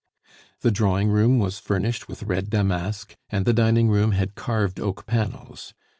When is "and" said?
3.29-3.45